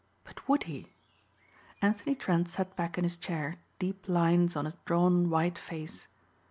But 0.23 0.49
would 0.49 0.63
he? 0.63 0.95
Anthony 1.79 2.15
Trent 2.15 2.49
sat 2.49 2.75
back 2.75 2.97
in 2.97 3.03
his 3.03 3.17
chair 3.17 3.59
deep 3.77 4.09
lines 4.09 4.55
on 4.55 4.65
his 4.65 4.73
drawn 4.83 5.29
white 5.29 5.59
face. 5.59 6.07